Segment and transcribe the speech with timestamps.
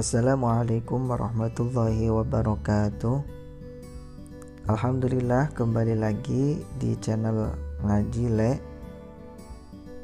[0.00, 3.20] Assalamualaikum warahmatullahi wabarakatuh.
[4.72, 7.52] Alhamdulillah kembali lagi di channel
[7.84, 8.52] Ngaji Le.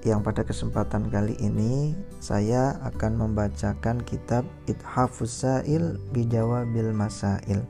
[0.04, 7.64] Yang pada kesempatan kali ini saya akan membacakan kitab Ithafus Sa'il Bijawabil Masail.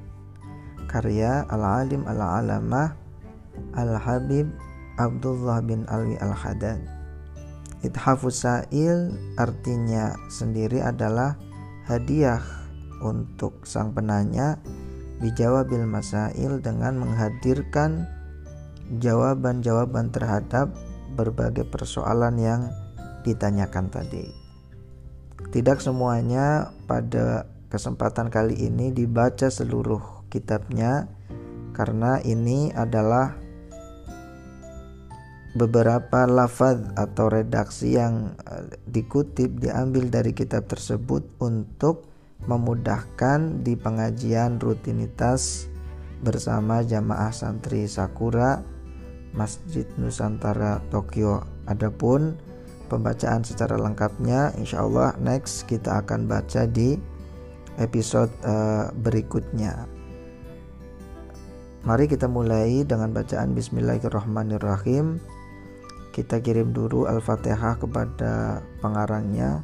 [0.90, 2.90] Karya Al-Alim Al-Alamah
[3.78, 4.50] Al-Habib
[4.98, 6.82] Abdullah bin Alwi Al-Haddad
[7.86, 11.45] Ithafus Sa'il artinya sendiri adalah
[11.86, 12.42] hadiah
[12.98, 14.58] untuk sang penanya
[15.22, 18.10] bijawabil masail dengan menghadirkan
[18.98, 20.74] jawaban-jawaban terhadap
[21.14, 22.62] berbagai persoalan yang
[23.22, 24.30] ditanyakan tadi.
[25.50, 31.06] Tidak semuanya pada kesempatan kali ini dibaca seluruh kitabnya
[31.72, 33.36] karena ini adalah
[35.56, 42.06] beberapa lafaz atau redaksi yang eh, dikutip diambil dari kitab tersebut untuk
[42.44, 45.72] memudahkan di pengajian rutinitas
[46.20, 48.60] bersama jamaah santri Sakura
[49.32, 51.44] Masjid Nusantara Tokyo.
[51.66, 52.36] Adapun
[52.92, 57.00] pembacaan secara lengkapnya insya Allah next kita akan baca di
[57.80, 59.88] episode uh, berikutnya.
[61.86, 65.22] Mari kita mulai dengan bacaan Bismillahirrahmanirrahim.
[66.16, 69.60] Kita kirim dulu Al-Fatihah kepada pengarangnya.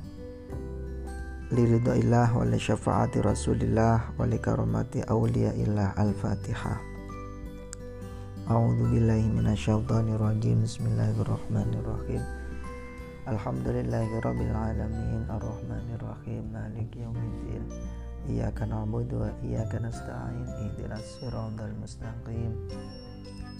[1.48, 6.76] Liridhaillah wa li syafaati rasulillah wa li karamati awliyaillah al-fatihah.
[8.52, 12.20] A'udzu billahi minasyaitonir rajim Bismillahirrahmanirrahim.
[13.32, 15.24] Alhamdulillahi rabbil alamin.
[15.32, 17.64] Arrahmanir rahim maliki yaumiddin.
[18.28, 20.68] Iyyaka na'budu wa iyyaka nasta'in.
[20.68, 22.52] Ihdinas siratal mustaqim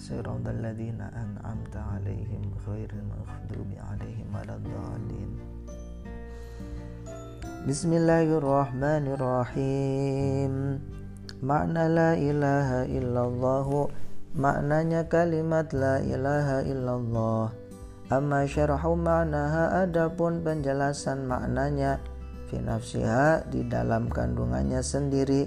[0.02, 5.32] صراط الذين أنعمت عليهم غير المغضوب عليهم ولا الضالين
[7.68, 10.54] بسم الله الرحمن الرحيم
[11.38, 13.70] Makna la ilaha illallah
[14.34, 17.54] Maknanya kalimat la ilaha illallah
[18.10, 22.02] Amma syarhu maknaha adapun penjelasan maknanya
[22.50, 25.46] Fi nafsiha di dalam kandungannya sendiri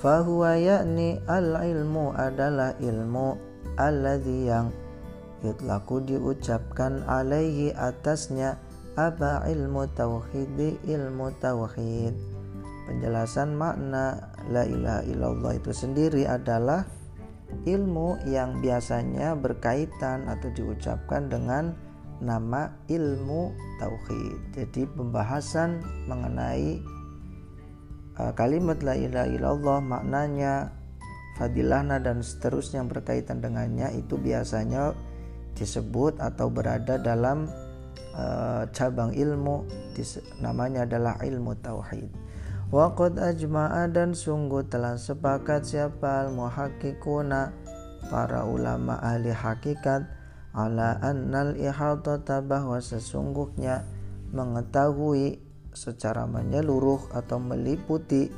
[0.00, 3.38] Fahuwa yakni al ilmu adalah ilmu
[3.79, 4.69] alladhi yang
[5.43, 8.55] yutlaku diucapkan alaihi atasnya
[8.93, 10.83] apa ilmu tauhid?
[10.85, 12.13] Ilmu tauhid.
[12.83, 16.83] Penjelasan makna la ilaha illallah itu sendiri adalah
[17.63, 21.73] ilmu yang biasanya berkaitan atau diucapkan dengan
[22.19, 24.37] nama ilmu tauhid.
[24.55, 26.79] Jadi pembahasan mengenai
[28.19, 30.71] uh, kalimat la ilaha illallah maknanya
[31.37, 34.93] fadilahna dan seterusnya yang berkaitan dengannya itu biasanya
[35.53, 37.49] disebut atau berada dalam
[38.17, 39.65] uh, cabang ilmu
[40.41, 42.09] namanya adalah ilmu tauhid.
[42.73, 47.53] Waqad ajma'a dan sungguh telah sepakat siapa al-muhaqqiquna
[48.09, 50.09] para ulama ahli hakikat
[50.57, 53.85] ala annal ihatata bahwa sesungguhnya
[54.33, 55.37] mengetahui
[55.73, 58.33] secara menyeluruh atau meliputi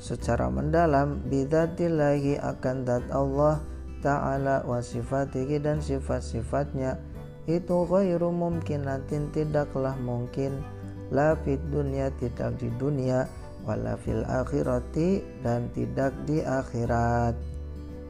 [0.00, 3.60] secara mendalam bidatillahi akan dat Allah
[4.00, 6.96] ta'ala wa sifatihi dan sifat-sifatnya.
[7.44, 10.64] Itu ghairu mumkinatin tidaklah mungkin.
[11.12, 13.28] La fid dunia tidak di dunia.
[13.68, 17.36] Wala fil akhirati dan tidak di akhirat.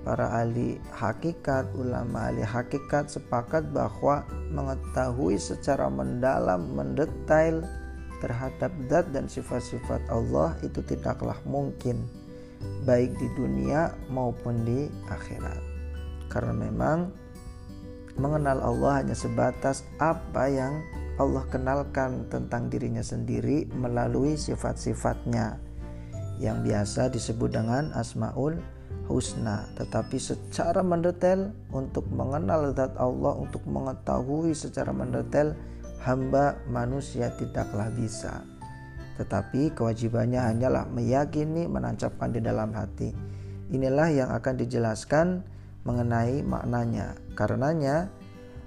[0.00, 4.24] Para ahli hakikat ulama ahli hakikat sepakat bahwa
[4.54, 7.66] mengetahui secara mendalam mendetail
[8.20, 12.04] terhadap zat dan sifat-sifat Allah itu tidaklah mungkin
[12.84, 15.60] baik di dunia maupun di akhirat.
[16.28, 17.10] Karena memang
[18.20, 20.84] mengenal Allah hanya sebatas apa yang
[21.20, 25.60] Allah kenalkan tentang dirinya sendiri melalui sifat-sifatnya
[26.40, 28.56] yang biasa disebut dengan Asmaul
[29.10, 35.52] Husna tetapi secara mendetail untuk mengenal zat Allah untuk mengetahui secara mendetail
[36.00, 38.44] hamba manusia tidaklah bisa
[39.20, 43.12] tetapi kewajibannya hanyalah meyakini menancapkan di dalam hati.
[43.68, 45.44] Inilah yang akan dijelaskan
[45.84, 47.20] mengenai maknanya.
[47.36, 48.08] Karenanya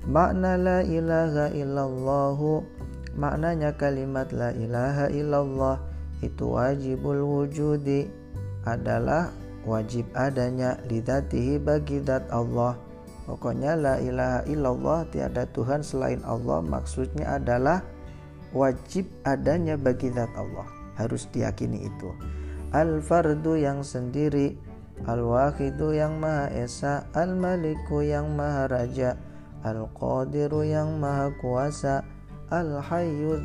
[0.06, 2.40] makna la ilaha illallah
[3.18, 5.82] maknanya kalimat la ilaha illallah
[6.22, 8.06] itu wajibul wujudi
[8.70, 9.34] adalah
[9.66, 12.78] wajib adanya lidatihi bagi dat Allah
[13.24, 17.80] Pokoknya la ilaha illallah tiada Tuhan selain Allah maksudnya adalah
[18.52, 20.68] wajib adanya bagi zat Allah.
[21.00, 22.10] Harus diyakini itu.
[22.76, 24.58] Al-fardu yang sendiri,
[25.10, 29.18] al-wahidu yang maha esa, al-maliku yang maha raja,
[29.66, 32.06] al-qadiru yang maha kuasa,
[32.52, 33.42] al-hayyu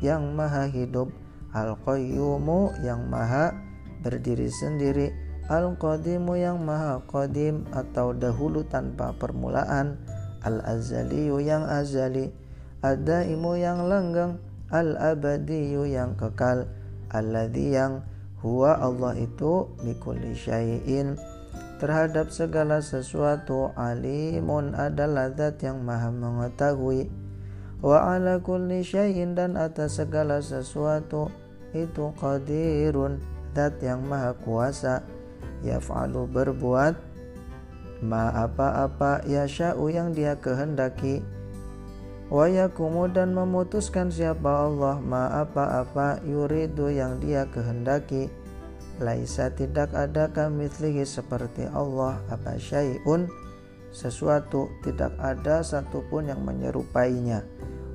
[0.00, 1.08] yang maha hidup,
[1.56, 3.56] Al-Qayyumu yang maha
[4.04, 5.08] berdiri sendiri
[5.46, 9.94] Al-Qadimu yang maha qadim atau dahulu tanpa permulaan.
[10.42, 12.34] Al-Azaliyu yang azali.
[12.82, 14.42] Ad-Daimu yang lenggeng
[14.74, 16.66] Al-Abadiyu yang kekal.
[17.14, 18.02] Alladhi yang
[18.42, 21.14] huwa Allah itu bikulli syai'in.
[21.78, 27.06] Terhadap segala sesuatu alimun adalah zat yang maha mengetahui.
[27.78, 31.30] Wa ala kulli syai'in dan atas segala sesuatu
[31.70, 33.22] itu qadirun
[33.54, 35.06] zat yang maha kuasa
[35.66, 36.94] yaf'alu berbuat
[38.04, 41.24] ma apa-apa yasha'u yang dia kehendaki.
[42.26, 48.26] Wa yakumu dan memutuskan siapa Allah ma apa-apa yuridu yang dia kehendaki.
[48.98, 53.28] Laisa tidak ada kamitslihi seperti Allah apa syai'un?
[53.92, 57.44] Sesuatu tidak ada satupun yang menyerupainya.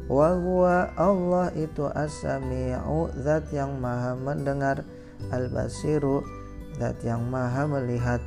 [0.07, 4.81] Wa huwa Allah itu as-sami'u zat yang maha mendengar.
[5.29, 6.25] Al-basiru
[6.77, 8.21] zat yang maha melihat.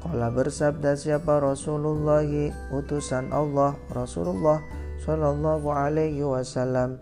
[0.00, 2.24] Qala bersabda siapa Rasulullah
[2.72, 4.64] utusan Allah Rasulullah
[5.04, 6.96] sallallahu alaihi wasallam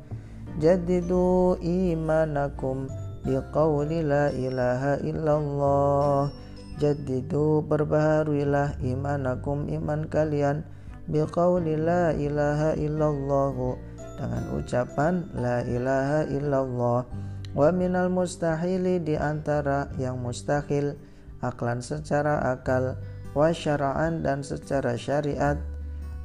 [0.59, 2.91] jadidu imanakum
[3.23, 6.35] biqauli la ilaha illallah.
[6.79, 10.63] Jadidu perbaharuilah imanakum iman kalian
[11.11, 13.79] biqauli la ilaha illallah.
[14.19, 17.07] Dengan ucapan la ilaha illallah
[17.57, 20.97] wa minal mustahili di antara yang mustahil
[21.41, 22.99] aklan secara akal
[23.33, 25.57] wa syara'an dan secara syariat.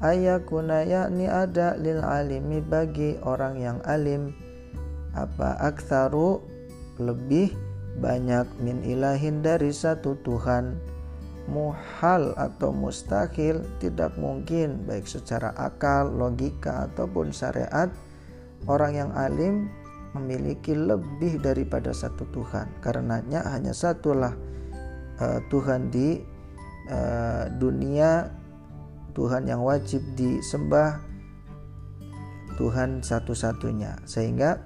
[0.03, 4.35] Ayakuna yakni ada lil alimi bagi orang yang alim.
[5.15, 6.43] Apa aktsaru
[6.99, 7.55] lebih
[8.03, 10.75] banyak min ilahin dari satu Tuhan.
[11.43, 17.91] Muhal atau mustahil tidak mungkin baik secara akal, logika ataupun syariat.
[18.63, 19.67] Orang yang alim
[20.13, 22.69] memiliki lebih daripada satu Tuhan.
[22.81, 24.33] Karenanya hanya satulah
[25.19, 26.21] uh, Tuhan di
[26.89, 28.29] uh, dunia
[29.13, 30.97] Tuhan yang wajib disembah
[32.57, 34.61] Tuhan satu-satunya sehingga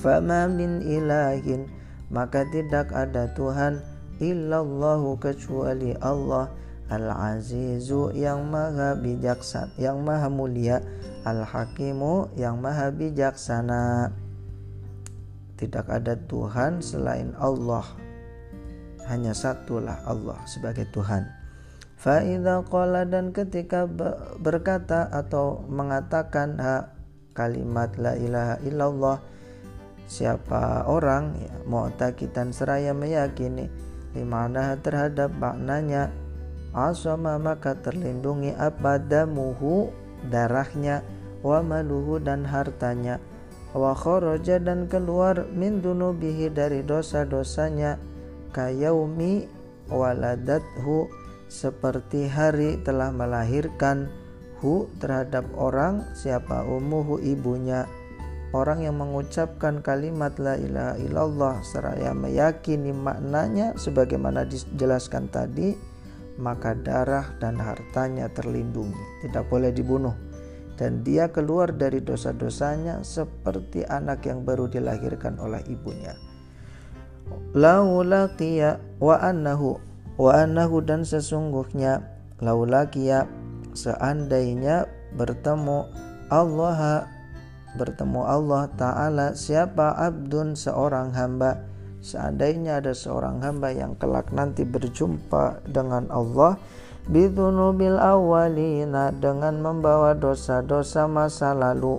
[0.00, 1.68] fama min ilahin
[2.08, 3.80] maka tidak ada Tuhan
[4.20, 6.52] illallahu kecuali Allah
[6.90, 10.82] Al-Azizu yang maha bijaksana yang maha mulia
[11.22, 14.12] Al-Hakimu yang maha bijaksana
[15.60, 17.84] tidak ada Tuhan selain Allah.
[19.12, 21.28] Hanya satulah Allah sebagai Tuhan.
[22.00, 23.84] Fa'idha qala dan ketika
[24.40, 26.96] berkata atau mengatakan ha,
[27.36, 29.18] kalimat la ilaha illallah
[30.08, 33.68] siapa orang ya, mu'takitan seraya meyakini
[34.16, 36.10] di mana terhadap maknanya
[36.74, 39.92] asama maka terlindungi apa damuhu
[40.32, 41.04] darahnya
[41.44, 43.22] wa maluhu dan hartanya
[43.76, 48.00] wa kharaja dan keluar min dunubihi dari dosa-dosanya
[48.50, 49.46] kayaumi
[49.90, 51.06] waladathu
[51.50, 54.10] seperti hari telah melahirkan
[54.62, 57.86] hu terhadap orang siapa umuhu ibunya
[58.50, 65.78] Orang yang mengucapkan kalimat la ilaha illallah seraya meyakini maknanya sebagaimana dijelaskan tadi,
[66.34, 70.18] maka darah dan hartanya terlindungi, tidak boleh dibunuh.
[70.80, 76.16] Dan dia keluar dari dosa-dosanya seperti anak yang baru dilahirkan oleh ibunya.
[77.52, 79.90] Laulaqiya wa annahu
[80.20, 82.04] wa annahu dan sesungguhnya
[82.44, 83.24] laulaqiya
[83.72, 84.84] seandainya
[85.16, 85.88] bertemu
[86.28, 87.08] Allah
[87.80, 91.64] bertemu Allah Ta'ala siapa abdun seorang hamba
[92.04, 96.60] seandainya ada seorang hamba yang kelak nanti berjumpa dengan Allah
[97.10, 101.98] bidunubil awalina dengan membawa dosa-dosa masa lalu.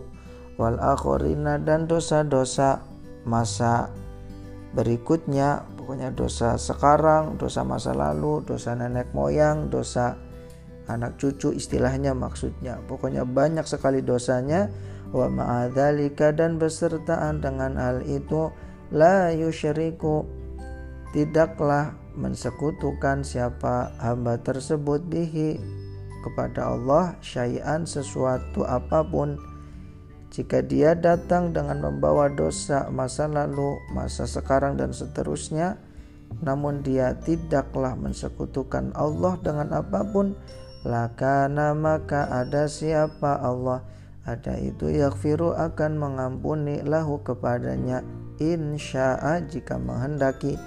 [0.55, 2.79] Wal akhirina dan dosa-dosa
[3.27, 3.91] masa
[4.71, 5.67] berikutnya.
[5.75, 10.15] Pokoknya dosa sekarang dosa masa lalu dosa nenek moyang dosa
[10.87, 12.79] anak cucu istilahnya maksudnya.
[12.87, 14.71] Pokoknya banyak sekali dosanya.
[15.11, 18.47] Wa ma'adzalika dan besertaan dengan hal itu.
[18.95, 20.23] La yusyriku
[21.11, 25.59] tidaklah mensekutukan siapa hamba tersebut bihi
[26.21, 29.35] kepada Allah syai'an sesuatu apa pun.
[30.31, 35.75] Jika dia datang dengan membawa dosa masa lalu, masa sekarang dan seterusnya
[36.39, 40.31] namun dia tidaklah mensekutukan Allah dengan apa pun
[40.87, 43.83] lakana maka ada siapa Allah?
[44.23, 48.05] Ada itu yakfiru akan mengampuni lahu kepadanya
[48.37, 50.61] insya'a jika menghendaki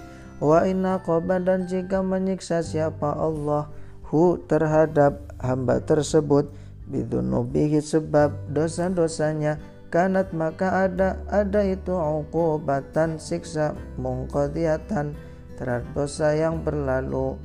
[0.45, 1.01] wa inna
[1.41, 3.73] dan jika menyiksa siapa Allah
[4.13, 6.53] hu terhadap hamba tersebut
[6.85, 9.57] bidunubihi sebab dosa-dosanya
[9.89, 15.17] kanat maka ada ada itu uqubatan siksa mungqadiyatan
[15.55, 17.39] terhadap dosa yang berlalu.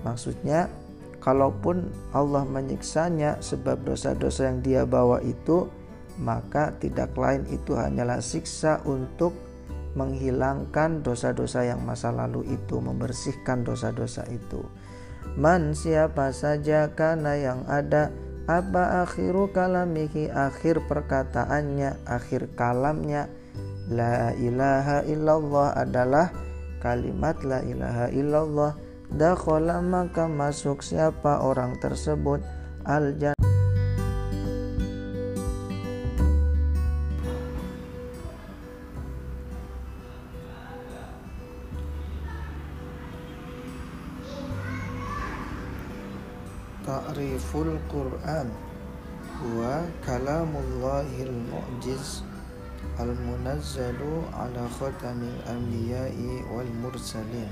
[0.00, 0.72] Maksudnya
[1.20, 5.68] kalaupun Allah menyiksanya sebab dosa-dosa yang dia bawa itu
[6.16, 9.36] maka tidak lain itu hanyalah siksa untuk
[9.98, 14.62] menghilangkan dosa-dosa yang masa lalu itu membersihkan dosa-dosa itu.
[15.34, 18.10] Man siapa saja karena yang ada
[18.50, 23.30] apa akhiru kalamihi akhir perkataannya akhir kalamnya
[23.86, 26.34] la ilaha illallah adalah
[26.82, 28.72] kalimat la ilaha illallah
[29.14, 32.42] dakhala maka masuk siapa orang tersebut
[32.82, 33.14] al
[47.50, 48.46] Ta'riful Quran.
[50.06, 52.22] Kalamullahil mu'jiz
[52.94, 57.50] Al-munazzalu ala khatamil anbiya'i wal mursalin.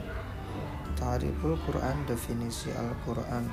[0.94, 3.50] Ta'riful Quran definisi Al-Quran.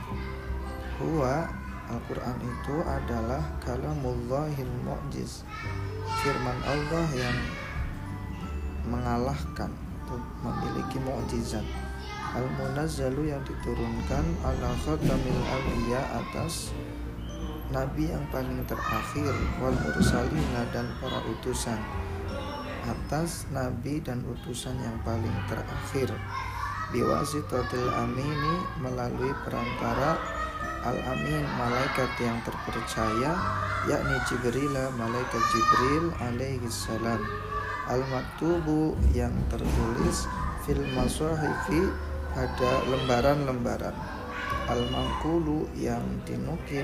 [1.01, 1.49] Huwa
[1.89, 5.41] Al-Quran itu adalah kalamullahil mu'jiz
[6.21, 7.37] Firman Allah yang
[8.85, 9.73] mengalahkan
[10.45, 11.65] memiliki mukjizat
[12.35, 16.75] al-munazzalu yang diturunkan ala khatamil anbiya atas
[17.71, 21.79] nabi yang paling terakhir wal mursalina dan para utusan
[22.85, 26.13] atas nabi dan utusan yang paling terakhir.
[26.93, 30.21] Biwasitatil amini melalui perantara
[30.85, 33.33] al-amin malaikat yang terpercaya
[33.89, 37.17] yakni Jibril malaikat Jibril alaihi salam.
[37.89, 40.29] Al-maktubu yang tertulis
[40.65, 41.89] fil masahifi
[42.35, 43.95] ada lembaran-lembaran.
[44.67, 46.83] Al-mangkulu yang dinukil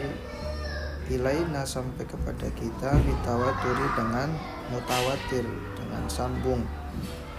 [1.12, 4.32] ilaina sampai kepada kita ditawaturi dengan
[4.72, 5.44] mutawatir
[5.76, 6.64] dengan sambung.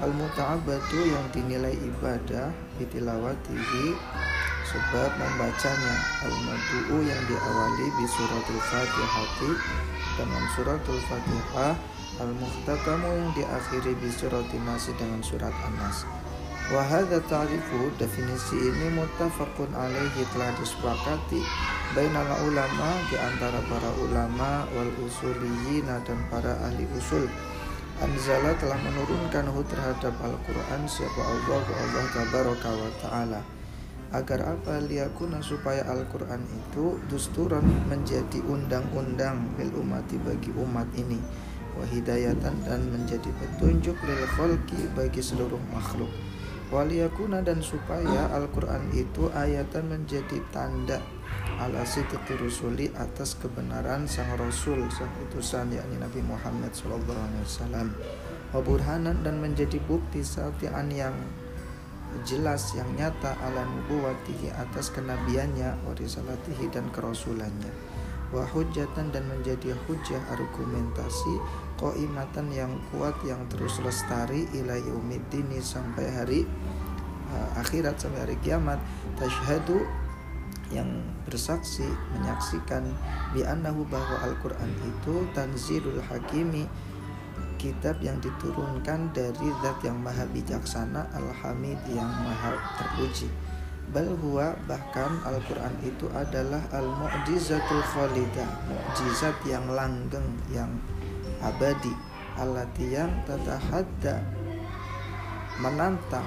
[0.03, 3.97] Al-muta'abatu yang dinilai ibadah bitilawatihi
[4.69, 5.97] sebab membacanya.
[6.27, 9.51] Al-madu'u yang diawali bi suratul fatihati
[10.21, 11.75] dengan suratul fatihah.
[12.21, 16.05] Al-muhtakamu yang diakhiri suratul nasi dengan surat an-nas
[16.73, 21.45] Wahada ta'rifu definisi ini muttafaqun alaihi telah disepakati
[21.93, 27.29] bainal ulama di antara para ulama wal usuliyin dan para ahli usul.
[28.01, 33.41] Anzala telah menurunkan hu terhadap Al-Quran siapa Allah wa Allah tabaraka wa ta'ala.
[34.17, 34.81] Agar apa?
[34.81, 41.21] Liyakuna supaya Al-Quran itu dusturan menjadi undang-undang bil umati bagi umat ini.
[41.77, 46.32] Wahidayatan dan menjadi petunjuk lil khalqi bagi seluruh makhluk
[46.73, 51.05] waliyakuna dan supaya Al-Quran itu ayatan menjadi tanda
[51.61, 57.93] ala sidqi rusuli atas kebenaran sang rasul sang utusan yakni Nabi Muhammad SAW
[58.57, 61.13] waburhanan dan menjadi bukti satian yang
[62.25, 67.73] jelas yang nyata ala nubuwatihi atas kenabiannya warisalatihi dan kerasulannya
[68.33, 71.37] wa hujjatan dan menjadi hujjah argumentasi
[71.77, 76.41] qaimatan yang kuat yang terus lestari ila yaumiddini sampai hari
[77.29, 78.81] uh, akhirat sampai hari kiamat.
[79.21, 79.85] Tasyhadu
[80.73, 80.89] yang
[81.29, 81.85] bersaksi
[82.17, 82.89] menyaksikan
[83.37, 86.65] bi annahu bahwa Al-Qur'an itu tanzilul hakimi
[87.61, 93.31] kitab yang diturunkan dari zat yang maha bijaksana al-hamid yang maha terpuji
[93.91, 94.15] bal
[94.71, 100.71] bahkan Al-Qur'an itu adalah al-mu'jizatul khalidah mukjizat yang langgeng yang
[101.43, 104.23] abadi allati yang tatahadda
[105.61, 106.27] menantang.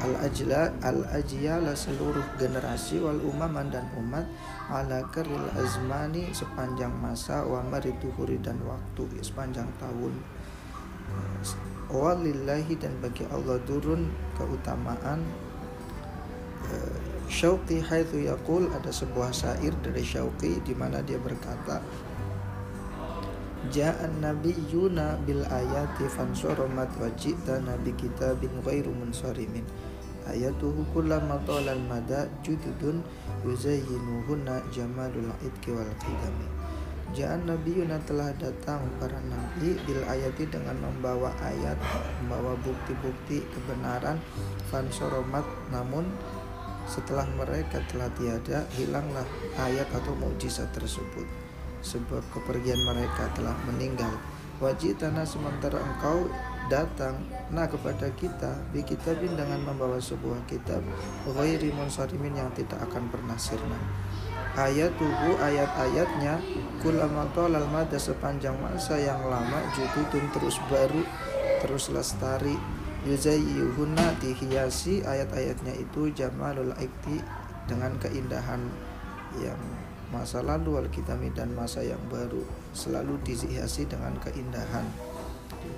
[0.00, 4.22] Al ajla al ajyala seluruh generasi wal umaman dan umat
[4.70, 10.14] ala keril azmani sepanjang masa wa mariduhuri dan waktu sepanjang tahun.
[11.90, 14.06] Walillahi dan bagi Allah turun
[14.38, 15.26] keutamaan
[17.30, 21.78] Syauqi haitsu yaqul ada sebuah syair dari Syauqi di mana dia berkata
[23.70, 29.62] Ja'an nabiyyuna bil ayati fansoromat wajita nabi kita bin ghairu munsarimin.
[30.26, 33.04] Ayatuhu kullama talal mada jududun
[33.46, 36.48] yuzayyinuhunna jamalul idki wal qidami.
[37.10, 41.74] Ja'an nabiyuna telah datang para nabi bil ayati dengan membawa ayat
[42.22, 44.14] Membawa bukti-bukti kebenaran
[44.70, 45.42] Fansoromat
[45.74, 46.06] namun
[46.90, 49.22] setelah mereka telah tiada, hilanglah
[49.62, 51.22] ayat atau mukjizat tersebut.
[51.86, 54.10] Sebab kepergian mereka telah meninggal.
[54.58, 56.26] Wajib tanah sementara engkau
[56.70, 57.18] datang
[57.50, 60.78] nah kepada kita bi kitabin dengan membawa sebuah kitab
[61.26, 63.74] ghairi munsarimin yang tidak akan pernah sirna
[64.54, 66.38] ayat tubuh ayat-ayatnya
[66.78, 71.02] kulamatol almada sepanjang masa yang lama jududun terus baru
[71.58, 72.54] terus lestari
[73.08, 77.22] yuzayyuhunna dihiasi ayat-ayatnya itu jamalul ikti
[77.64, 78.60] dengan keindahan
[79.38, 79.58] yang
[80.10, 82.42] masa lalu alkitami dan masa yang baru
[82.74, 84.84] selalu dihiasi dengan keindahan.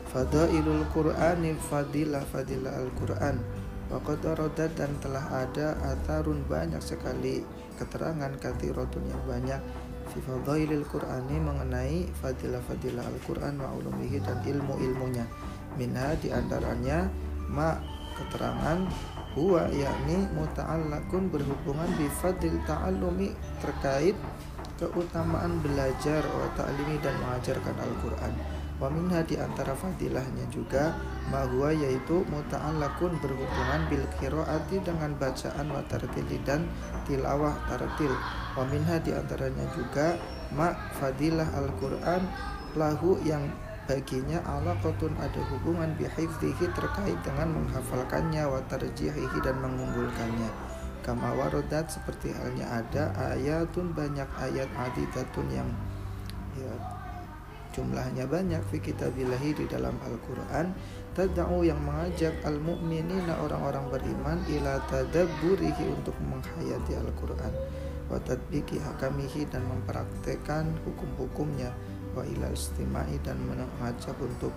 [0.08, 3.36] Fadailul Qur'ani fadilah fadilah Al-Quran.
[3.92, 4.24] Waqad
[4.72, 7.44] dan telah ada atarun banyak sekali
[7.76, 9.60] keterangan katirotun yang banyak.
[10.12, 15.28] Fi fadailil Qur'ani mengenai fadilah-fadilah Al-Qur'an wa ulumihi dan ilmu-ilmunya.
[15.80, 17.08] Minha di antaranya
[17.48, 17.76] ma
[18.12, 18.84] keterangan
[19.32, 23.32] huwa yakni muta'allakun berhubungan bi fadil ta'allumi
[23.64, 24.12] terkait
[24.76, 28.34] keutamaan belajar wa ta'limi dan mengajarkan Al-Qur'an.
[28.82, 30.90] Wa minha di antara fadilahnya juga
[31.30, 36.66] mahua yaitu muta'allakun berhubungan bil qiraati dengan bacaan wa tartili dan
[37.06, 38.10] tilawah tartil.
[38.58, 40.18] Wa minha di antaranya juga
[40.50, 42.26] ma fadilah Al-Qur'an
[42.74, 43.46] lahu yang
[43.90, 50.50] baginya alaqatun ada hubungan bihifdzihi terkait dengan menghafalkannya wa tarjihihi dan mengunggulkannya.
[51.02, 55.66] Kama warodat seperti halnya ada ayatun banyak ayat adidatun yang
[56.54, 56.70] ya,
[57.74, 60.70] jumlahnya banyak fi kitabillahi di dalam Al-Qur'an.
[61.12, 67.50] Tad'u yang mengajak al-mu'minina orang-orang beriman ila tadabburihi untuk menghayati Al-Qur'an.
[68.06, 71.74] Wa tadbiki hakamihi dan mempraktekkan hukum-hukumnya
[72.12, 74.52] wa ila istimai dan mengajak untuk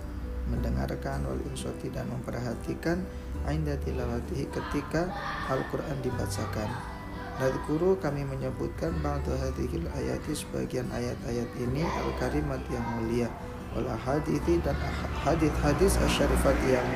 [0.46, 3.02] mendengarkan wal insoti dan memperhatikan
[3.48, 5.10] ainda tilawatihi ketika
[5.50, 6.96] Al-Qur'an dibacakan
[7.36, 13.28] Nadkuru kami menyebutkan ba'da hadhil ayati sebagian ayat-ayat ini al-karimat yang mulia
[13.76, 14.72] wal hadithi dan
[15.20, 16.88] hadith-hadis asyarifat yang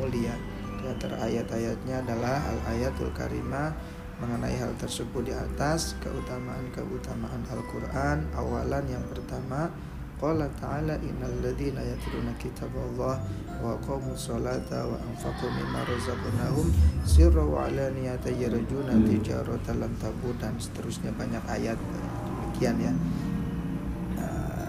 [0.00, 0.32] mulia.
[0.80, 3.76] Di antara ayat-ayatnya adalah al-ayatul karimah
[4.16, 9.68] mengenai hal tersebut di atas keutamaan-keutamaan Al-Qur'an awalan yang pertama
[10.16, 13.20] Qala ta'ala innal ladhina yatluna kitaballah
[13.60, 16.72] wa aqamu salata wa anfaqu mimma razaqnahum
[17.04, 22.92] sirra wa alaniyata yarjuna tijaratan lam tabu dan seterusnya banyak ayat demikian ya.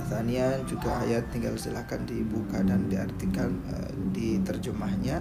[0.08, 0.24] Nah,
[0.64, 5.20] juga ayat tinggal silahkan dibuka dan diartikan uh, di terjemahnya.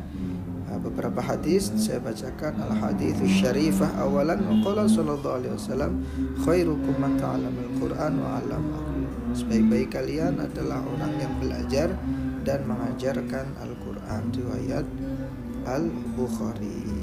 [0.71, 2.55] Uh, beberapa hadis saya bacakan.
[2.63, 5.93] Al hadis syarifah awalan wa qala sallallahu alaihi wasallam
[6.47, 9.05] khairukum man ta'allama al-Qur'an wa 'allamahu.
[9.35, 11.89] Sebaik-baik kalian adalah orang yang belajar
[12.47, 14.87] dan mengajarkan Al-Quran Riwayat
[15.67, 16.96] Al-Bukhari